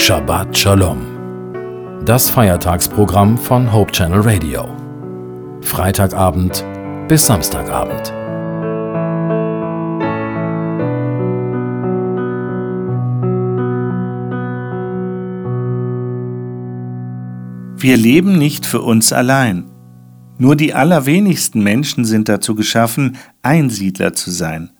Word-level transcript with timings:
Shabbat 0.00 0.56
Shalom. 0.56 1.00
Das 2.06 2.30
Feiertagsprogramm 2.30 3.36
von 3.36 3.72
Hope 3.72 3.90
Channel 3.90 4.20
Radio. 4.20 4.68
Freitagabend 5.60 6.64
bis 7.08 7.26
Samstagabend. 7.26 8.08
Wir 17.76 17.96
leben 17.96 18.38
nicht 18.38 18.64
für 18.64 18.80
uns 18.80 19.12
allein. 19.12 19.68
Nur 20.38 20.54
die 20.54 20.74
allerwenigsten 20.74 21.62
Menschen 21.62 22.04
sind 22.04 22.28
dazu 22.28 22.54
geschaffen, 22.54 23.18
Einsiedler 23.42 24.14
zu 24.14 24.30
sein. 24.30 24.70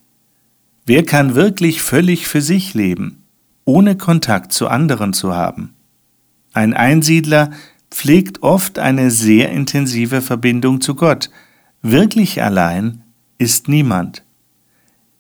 Wer 0.87 1.05
kann 1.05 1.35
wirklich 1.35 1.83
völlig 1.83 2.29
für 2.29 2.41
sich 2.41 2.73
leben, 2.73 3.25
ohne 3.69 3.97
Kontakt 3.99 4.55
zu 4.55 4.67
anderen 4.67 5.13
zu 5.13 5.37
haben? 5.37 5.75
Ein 6.55 6.73
Einsiedler 6.73 7.51
pflegt 7.91 8.43
oft 8.43 8.79
eine 8.79 9.11
sehr 9.11 9.51
intensive 9.51 10.23
Verbindung 10.23 10.81
zu 10.81 10.95
Gott. 10.95 11.29
Wirklich 11.83 12.43
allein 12.43 13.03
ist 13.37 13.69
niemand. 13.69 14.25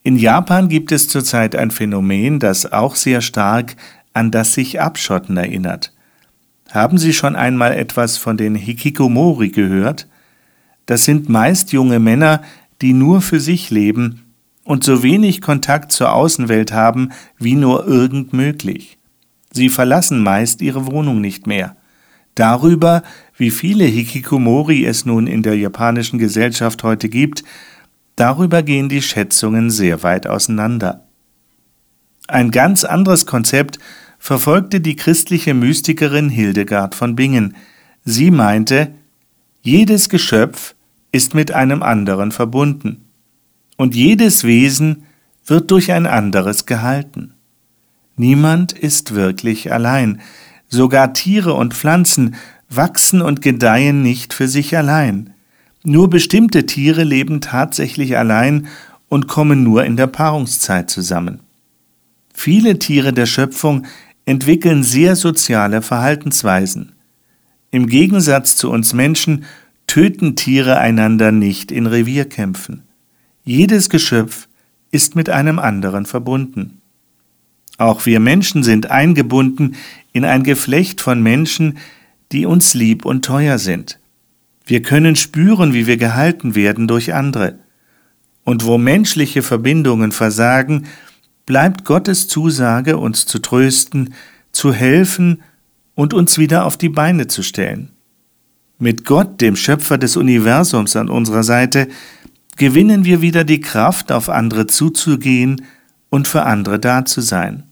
In 0.02 0.16
Japan 0.16 0.70
gibt 0.70 0.92
es 0.92 1.10
zurzeit 1.10 1.56
ein 1.56 1.70
Phänomen, 1.70 2.38
das 2.40 2.72
auch 2.72 2.96
sehr 2.96 3.20
stark 3.20 3.76
an 4.14 4.30
das 4.30 4.54
sich 4.54 4.80
Abschotten 4.80 5.36
erinnert. 5.36 5.92
Haben 6.70 6.96
Sie 6.96 7.12
schon 7.12 7.36
einmal 7.36 7.74
etwas 7.74 8.16
von 8.16 8.38
den 8.38 8.54
Hikikomori 8.54 9.50
gehört? 9.50 10.08
Das 10.86 11.04
sind 11.04 11.28
meist 11.28 11.72
junge 11.72 11.98
Männer, 11.98 12.40
die 12.80 12.94
nur 12.94 13.20
für 13.20 13.40
sich 13.40 13.68
leben 13.68 14.27
und 14.68 14.84
so 14.84 15.02
wenig 15.02 15.40
Kontakt 15.40 15.92
zur 15.92 16.12
Außenwelt 16.12 16.72
haben 16.72 17.12
wie 17.38 17.54
nur 17.54 17.86
irgend 17.86 18.34
möglich. 18.34 18.98
Sie 19.50 19.70
verlassen 19.70 20.22
meist 20.22 20.60
ihre 20.60 20.86
Wohnung 20.92 21.22
nicht 21.22 21.46
mehr. 21.46 21.74
Darüber, 22.34 23.02
wie 23.34 23.50
viele 23.50 23.86
Hikikomori 23.86 24.84
es 24.84 25.06
nun 25.06 25.26
in 25.26 25.42
der 25.42 25.56
japanischen 25.56 26.18
Gesellschaft 26.18 26.82
heute 26.82 27.08
gibt, 27.08 27.44
darüber 28.14 28.62
gehen 28.62 28.90
die 28.90 29.00
Schätzungen 29.00 29.70
sehr 29.70 30.02
weit 30.02 30.26
auseinander. 30.26 31.06
Ein 32.26 32.50
ganz 32.50 32.84
anderes 32.84 33.24
Konzept 33.24 33.78
verfolgte 34.18 34.82
die 34.82 34.96
christliche 34.96 35.54
Mystikerin 35.54 36.28
Hildegard 36.28 36.94
von 36.94 37.16
Bingen. 37.16 37.56
Sie 38.04 38.30
meinte, 38.30 38.92
jedes 39.62 40.10
Geschöpf 40.10 40.74
ist 41.10 41.32
mit 41.32 41.52
einem 41.52 41.82
anderen 41.82 42.32
verbunden 42.32 43.07
und 43.78 43.94
jedes 43.94 44.44
Wesen 44.44 45.04
wird 45.46 45.70
durch 45.70 45.92
ein 45.92 46.06
anderes 46.06 46.66
gehalten. 46.66 47.32
Niemand 48.16 48.72
ist 48.72 49.14
wirklich 49.14 49.72
allein, 49.72 50.20
sogar 50.68 51.14
Tiere 51.14 51.54
und 51.54 51.72
Pflanzen 51.72 52.34
wachsen 52.68 53.22
und 53.22 53.40
gedeihen 53.40 54.02
nicht 54.02 54.34
für 54.34 54.48
sich 54.48 54.76
allein. 54.76 55.32
Nur 55.84 56.10
bestimmte 56.10 56.66
Tiere 56.66 57.04
leben 57.04 57.40
tatsächlich 57.40 58.18
allein 58.18 58.66
und 59.08 59.28
kommen 59.28 59.62
nur 59.62 59.84
in 59.84 59.96
der 59.96 60.08
Paarungszeit 60.08 60.90
zusammen. 60.90 61.40
Viele 62.34 62.78
Tiere 62.78 63.12
der 63.12 63.26
Schöpfung 63.26 63.86
entwickeln 64.26 64.82
sehr 64.82 65.16
soziale 65.16 65.80
Verhaltensweisen. 65.80 66.92
Im 67.70 67.86
Gegensatz 67.86 68.56
zu 68.56 68.70
uns 68.70 68.92
Menschen 68.92 69.44
töten 69.86 70.36
Tiere 70.36 70.78
einander 70.78 71.32
nicht 71.32 71.70
in 71.70 71.86
Revierkämpfen. 71.86 72.87
Jedes 73.48 73.88
Geschöpf 73.88 74.46
ist 74.90 75.16
mit 75.16 75.30
einem 75.30 75.58
anderen 75.58 76.04
verbunden. 76.04 76.82
Auch 77.78 78.04
wir 78.04 78.20
Menschen 78.20 78.62
sind 78.62 78.90
eingebunden 78.90 79.74
in 80.12 80.26
ein 80.26 80.42
Geflecht 80.42 81.00
von 81.00 81.22
Menschen, 81.22 81.78
die 82.30 82.44
uns 82.44 82.74
lieb 82.74 83.06
und 83.06 83.24
teuer 83.24 83.56
sind. 83.56 84.00
Wir 84.66 84.82
können 84.82 85.16
spüren, 85.16 85.72
wie 85.72 85.86
wir 85.86 85.96
gehalten 85.96 86.54
werden 86.56 86.88
durch 86.88 87.14
andere. 87.14 87.58
Und 88.44 88.66
wo 88.66 88.76
menschliche 88.76 89.40
Verbindungen 89.40 90.12
versagen, 90.12 90.84
bleibt 91.46 91.86
Gottes 91.86 92.28
Zusage, 92.28 92.98
uns 92.98 93.24
zu 93.24 93.38
trösten, 93.38 94.12
zu 94.52 94.74
helfen 94.74 95.40
und 95.94 96.12
uns 96.12 96.36
wieder 96.36 96.66
auf 96.66 96.76
die 96.76 96.90
Beine 96.90 97.28
zu 97.28 97.42
stellen. 97.42 97.92
Mit 98.78 99.06
Gott, 99.06 99.40
dem 99.40 99.56
Schöpfer 99.56 99.96
des 99.96 100.18
Universums, 100.18 100.96
an 100.96 101.08
unserer 101.08 101.44
Seite, 101.44 101.88
gewinnen 102.58 103.04
wir 103.04 103.22
wieder 103.22 103.44
die 103.44 103.60
Kraft, 103.60 104.12
auf 104.12 104.28
andere 104.28 104.66
zuzugehen 104.66 105.62
und 106.10 106.28
für 106.28 106.42
andere 106.42 106.78
da 106.78 107.04
zu 107.04 107.20
sein. 107.20 107.64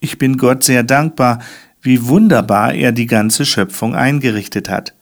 Ich 0.00 0.18
bin 0.18 0.36
Gott 0.36 0.64
sehr 0.64 0.82
dankbar, 0.82 1.40
wie 1.80 2.06
wunderbar 2.06 2.74
er 2.74 2.92
die 2.92 3.06
ganze 3.06 3.44
Schöpfung 3.44 3.94
eingerichtet 3.94 4.68
hat. 4.68 4.94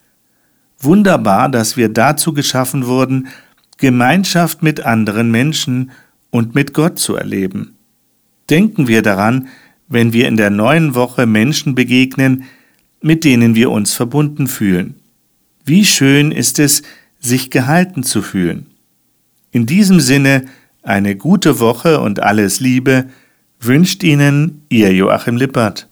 Wunderbar, 0.79 1.49
dass 1.49 1.77
wir 1.77 1.89
dazu 1.89 2.35
geschaffen 2.35 2.87
wurden, 2.87 3.29
Gemeinschaft 3.79 4.63
mit 4.63 4.85
anderen 4.85 5.31
Menschen 5.31 5.91
und 6.31 6.55
mit 6.55 6.75
Gott 6.75 6.99
zu 6.99 7.15
erleben. 7.15 7.75
Denken 8.51 8.89
wir 8.89 9.03
daran, 9.03 9.49
wenn 9.89 10.13
wir 10.13 10.29
in 10.29 10.37
der 10.37 10.51
neuen 10.51 10.95
Woche 10.95 11.27
Menschen 11.27 11.75
begegnen, 11.75 12.45
mit 13.01 13.25
denen 13.25 13.55
wir 13.55 13.71
uns 13.71 13.95
verbunden 13.95 14.49
fühlen. 14.49 14.97
Wie 15.65 15.85
schön 15.85 16.33
ist 16.33 16.59
es, 16.59 16.83
sich 17.21 17.51
gehalten 17.51 18.03
zu 18.03 18.23
fühlen. 18.23 18.67
In 19.51 19.67
diesem 19.67 20.01
Sinne 20.01 20.45
eine 20.83 21.17
gute 21.17 21.59
Woche 21.59 22.01
und 22.01 22.23
alles 22.23 22.61
Liebe 22.61 23.07
wünscht 23.59 24.03
Ihnen 24.03 24.63
Ihr 24.69 24.93
Joachim 24.93 25.37
Lippert. 25.37 25.89